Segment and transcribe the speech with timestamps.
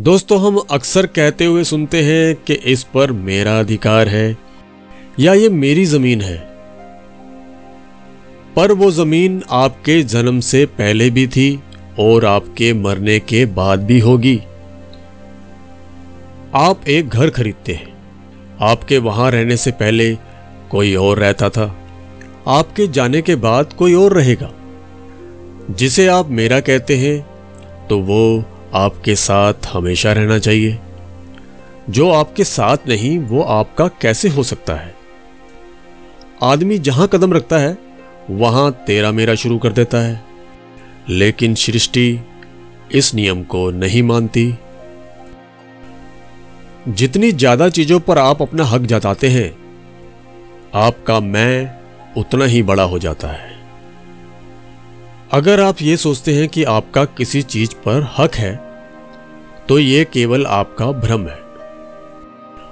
[0.00, 4.36] दोस्तों, हम अक्सर कहते हुए सुनते हैं कि इस पर मेरा अधिकार है
[5.20, 6.38] या ये मेरी ज़मीन है।
[8.56, 11.60] पर वो ज़मीन आपके जन्म से पहले भी थी
[11.98, 14.40] और आपके मरने के बाद भी होगी।
[16.54, 17.92] आप एक घर खरीदते हैं।
[18.60, 20.16] आपके वहाँ रहने से पहले
[20.70, 21.76] कोई और रहता था।
[22.48, 24.52] आपके जाने के बाद कोई और रहेगा।
[25.70, 27.26] जिसे आप मेरा कहते हैं
[27.88, 28.44] तो वो
[28.74, 30.78] आपके साथ हमेशा रहना चाहिए।
[31.90, 34.94] जो आपके साथ नहीं, वो आपका कैसे हो सकता है?
[36.42, 37.78] आदमी जहाँ कदम रखता है,
[38.30, 40.24] वहाँ तेरा मेरा शुरू कर देता है।
[41.08, 42.20] लेकिन सृष्टि
[42.92, 44.54] इस नियम को नहीं मानती।
[46.88, 49.56] जितनी ज़्यादा चीज़ों पर आप अपना हक जताते हैं,
[50.74, 51.76] आपका मैं
[52.16, 53.54] उतना ही बड़ा हो जाता है।
[55.32, 58.63] अगर आप ये सोचते हैं कि आपका किसी चीज़ पर हक है
[59.68, 61.42] तो ये केवल आपका भ्रम है।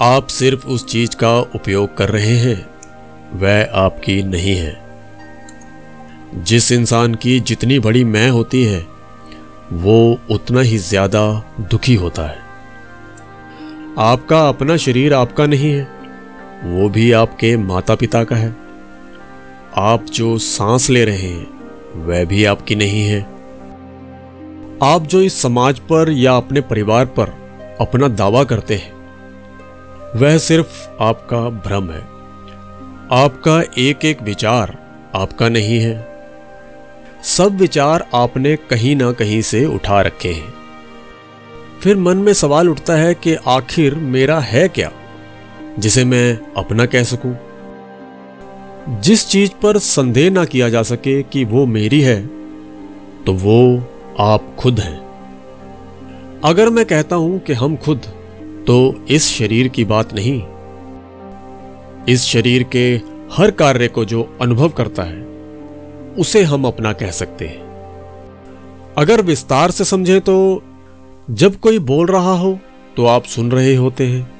[0.00, 2.66] आप सिर्फ़ उस चीज़ का उपयोग कर रहे हैं,
[3.34, 4.84] वह आपकी नहीं है।
[6.34, 8.86] जिस इंसान की जितनी बड़ी मैं होती है,
[9.72, 12.38] वो उतना ही ज़्यादा दुखी होता है।
[13.98, 15.88] आपका अपना शरीर आपका नहीं है,
[16.64, 18.56] वो भी आपके माता पिता का है।
[19.76, 21.46] आप जो सांस ले रहे हैं,
[22.06, 23.33] वह भी आपकी नहीं है।
[24.82, 27.28] आप जो इस समाज पर या अपने परिवार पर
[27.80, 28.92] अपना दावा करते हैं,
[30.16, 32.00] वह सिर्फ़ आपका भ्रम है।
[33.12, 34.78] आपका एक एक विचार
[35.14, 36.08] आपका नहीं है।
[37.22, 40.54] सब विचार आपने कहीं ना कहीं से उठा रखे हैं।
[41.82, 44.92] फिर मन में सवाल उठता है कि आखिर मेरा है क्या,
[45.78, 47.36] जिसे मैं अपना कह सकूँ?
[49.00, 52.26] जिस चीज़ पर संदेह ना किया जा सके कि वो मेरी है
[53.26, 58.02] तो वो आप खुद हैं। अगर मैं कहता हूँ कि हम खुद
[58.66, 58.76] तो
[59.08, 60.42] इस शरीर की बात नहीं।
[62.08, 62.84] इस शरीर के
[63.32, 65.22] हर कार्य को जो अनुभव करता है,
[66.18, 70.62] उसे हम अपना कह सकते हैं। अगर विस्तार से समझें तो
[71.28, 72.58] जब कोई बोल रहा हो
[72.96, 74.30] तो आप सुन रहे होते हैं,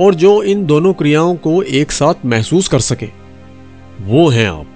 [0.00, 3.08] और जो इन दोनों क्रियाओं को एक साथ महसूस कर सके,
[4.02, 4.66] वो हैं आप।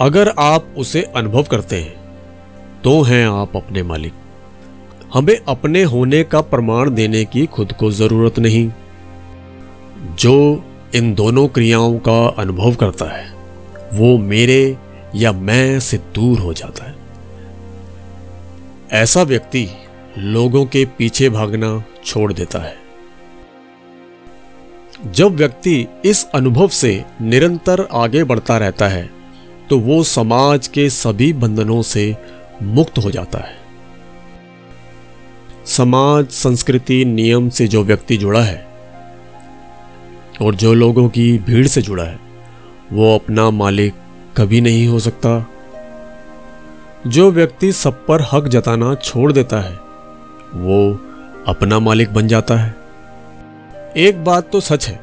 [0.00, 2.05] अगर आप उसे अनुभव करते हैं
[2.86, 4.12] तो हैं आप अपने मालिक।
[5.14, 8.70] हमें अपने होने का प्रमाण देने की खुद को ज़रूरत नहीं।
[10.18, 10.64] जो
[10.94, 13.34] इन दोनों क्रियाओं का अनुभव करता है,
[13.92, 14.76] वो मेरे
[15.14, 16.94] या मैं से दूर हो जाता है।
[18.92, 19.68] ऐसा व्यक्ति
[20.18, 22.76] लोगों के पीछे भागना छोड़ देता है।
[25.06, 29.10] जब व्यक्ति इस अनुभव से निरंतर आगे बढ़ता रहता है
[29.70, 33.54] तो वो समाज के सभी बंधनों से मुक्त हो जाता है।
[35.66, 38.66] समाज, संस्कृति, नियम से जो व्यक्ति जुड़ा है
[40.42, 42.18] और जो लोगों की भीड़ से जुड़ा है,
[42.92, 43.94] वो अपना मालिक
[44.36, 45.50] कभी नहीं हो सकता।
[47.06, 49.74] जो व्यक्ति सब पर हक जताना छोड़ देता है,
[50.54, 51.00] वो
[51.46, 52.76] अपना मालिक बन जाता है।
[53.96, 55.00] एक बात तो सच है,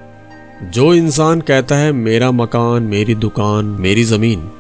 [0.63, 4.52] जो इंसान कहता है, मेरा मकान, मेरी दुकान, मेरी ज़मीन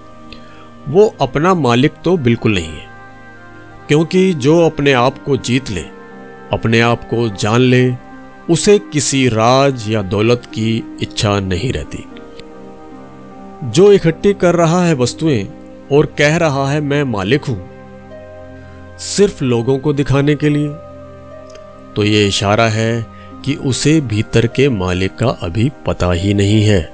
[0.89, 2.87] वो अपना मालिक तो बिल्कुल नहीं है।
[3.87, 5.81] क्योंकि जो अपने आप को जीत ले,
[6.53, 7.93] अपने आप को जान ले,
[8.49, 12.05] उसे किसी राज या दौलत की इच्छा नहीं रहती।
[13.63, 15.47] जो इकट्ठी कर रहा है वस्तुएँ
[15.91, 17.69] और कह रहा है मैं मालिक हूँ,
[18.99, 20.69] सिर्फ़ लोगों को दिखाने के लिए
[21.95, 23.05] तो ये इशारा है
[23.45, 26.89] कि उसे भीतर के मालिक का अभी पता ही नहीं है।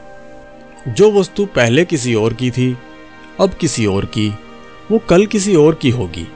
[0.87, 2.77] जो वस्तु पहले किसी और की थी
[3.39, 4.29] अब किसी और की,
[4.91, 6.27] वो कल किसी और की होगी।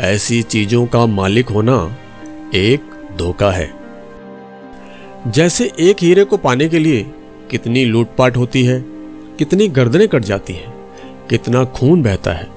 [0.00, 1.76] ऐसी चीज़ों का मालिक होना
[2.54, 3.70] एक धोखा है।
[5.28, 7.06] जैसे एक हीरे को पाने के लिए
[7.50, 8.84] कितनी लूटपाट होती है,
[9.38, 10.74] कितनी गर्दनें कट जाती हैं,
[11.30, 12.52] कितना खून बहता है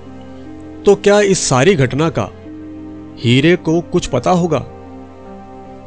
[0.85, 2.29] तो क्या इस सारी घटना का
[3.19, 4.59] हीरे को कुछ पता होगा?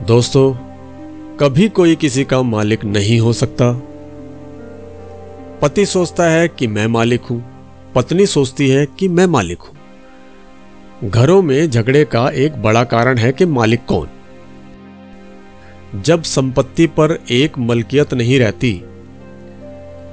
[0.02, 0.52] दोस्तों,
[1.37, 3.73] कभी कोई किसी का मालिक नहीं हो सकता।
[5.62, 7.44] पति सोचता है कि मैं मालिक हूँ
[7.94, 13.32] पत्नी सोचती है कि मैं मालिक हूँ। घरों में झगड़े का एक बड़ा कारण है
[13.32, 14.08] कि मालिक कौन।
[15.96, 18.72] जब संपत्ति पर एक मलकियत नहीं रहती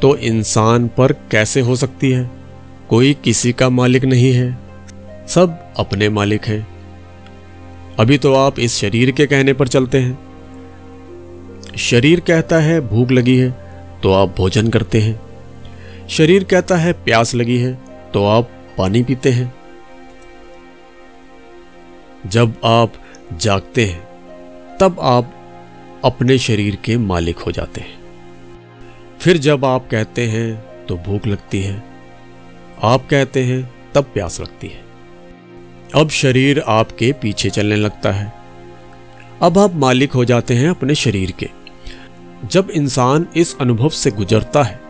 [0.02, 2.30] तो इंसान पर कैसे हो सकती है?
[2.90, 4.58] कोई किसी का मालिक नहीं है,
[5.28, 6.68] सब अपने मालिक हैं।
[8.00, 10.18] अभी तो आप इस शरीर के कहने पर चलते हैं।
[11.80, 13.50] शरीर कहता है, भूख लगी है
[14.04, 15.27] तो आप भोजन करते हैं।
[16.10, 17.74] शरीर कहता है, प्यास लगी है
[18.14, 19.54] तो आप पानी पीते हैं।
[22.28, 22.94] जब आप
[23.34, 24.00] जागते हैं,
[24.78, 25.34] तब आप
[26.06, 27.98] अपने शरीर के मालिक हो जाते हैं।
[29.20, 31.84] फिर जब आप कहते हैं तो भूख लगती है,
[32.84, 33.62] आप कहते हैं,
[33.96, 34.84] तब प्यास लगती है।
[35.96, 38.34] अब शरीर आपके पीछे चलने लगता है।
[39.42, 41.50] अब आप मालिक हो जाते हैं अपने शरीर के।
[42.46, 44.87] जब इंसान इस अनुभव से गुजरता है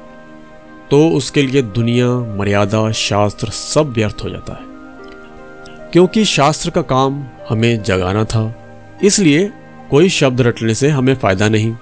[0.91, 2.07] तो उसके लिए दुनिया,
[2.37, 4.65] मर्यादा, शास्त्र सब व्यर्थ हो जाता है।
[5.91, 8.53] क्योंकि शास्त्र का काम हमें जगाना था,
[9.03, 9.49] इसलिए
[9.91, 11.75] कोई शब्द रटने से हमें फ़ायदा नहीं।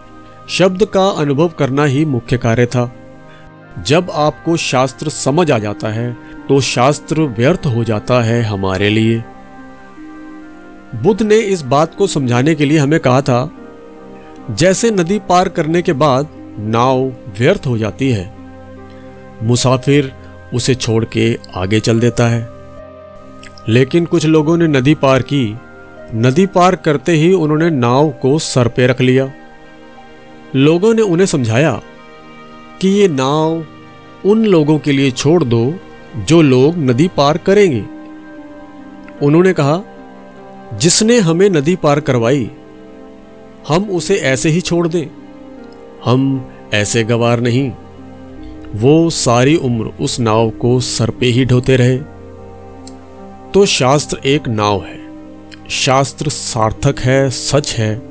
[0.50, 2.92] शब्द का अनुभव करना ही मुख्य कार्य था।
[3.88, 6.12] जब आपको शास्त्र समझ आ जाता है
[6.50, 9.24] तो शास्त्र व्यर्थ हो जाता है हमारे लिए।
[10.96, 13.52] बुद्ध ने इस बात को समझाने के लिए हमें कहा था,
[14.52, 16.28] जैसे नदी पार करने के बाद
[16.60, 17.02] नाव
[17.40, 18.35] व्यर्थ हो जाती है
[19.44, 20.14] मुसाफिर
[20.54, 22.50] उसे छोड़ के आगे चल देता है।
[23.70, 25.58] लेकिन कुछ लोगों ने नदी पार की।
[26.16, 29.34] नदी पार करते ही उन्होंने नाव को सर पे रख लिया।
[30.56, 31.82] लोगों ने उन्हें समझाया
[32.82, 33.66] कि ये नाव
[34.26, 35.74] उन लोगों के लिए छोड़ दो
[36.16, 37.86] जो लोग नदी पार करेंगे।
[39.26, 39.82] उन्होंने कहा,
[40.74, 42.52] जिसने हमें नदी पार करवाई,
[43.68, 45.08] हम उसे ऐसे ही छोड़ दें।
[46.06, 47.72] हम ऐसे गवार नहीं।
[48.76, 51.98] वो सारी उम्र उस नाव को सर पे ही ढोते रहे।
[53.52, 55.00] तो शास्त्र एक नाव है।
[55.70, 58.02] शास्त्र सार्थक है, सच है,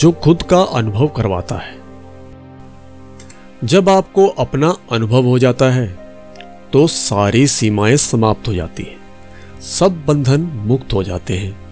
[0.00, 1.78] जो खुद का अनुभव करवाता है।
[3.64, 6.02] जब आपको अपना अनुभव हो जाता है
[6.72, 8.96] तो सारी सीमाएँ समाप्त हो जाती हैं।
[9.60, 11.62] सब बंधन मुक्त हो जाते हैं।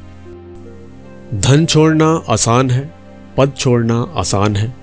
[1.35, 2.95] धन छोड़ना आसान है,
[3.37, 4.75] पद छोड़ना आसान है।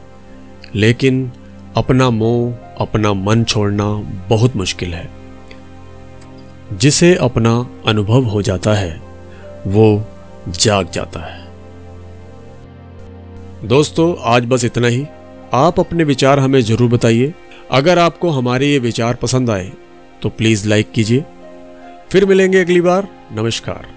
[0.75, 1.31] लेकिन
[1.77, 3.85] अपना मोह अपना मन छोड़ना
[4.29, 5.09] बहुत मुश्किल है।
[6.73, 9.01] जिसे अपना अनुभव हो जाता है,
[9.67, 10.05] वो
[10.49, 11.47] जाग जाता है।
[13.63, 15.05] दोस्तों, आज बस इतना ही।
[15.53, 17.33] आप अपने विचार हमें ज़रूर बताइए।
[17.71, 19.71] अगर आपको हमारे ये विचार पसंद आए
[20.21, 21.23] तो प्लीज़ लाइक कीजिए।
[22.11, 23.96] फिर मिलेंगे अगली बार। नमस्कार।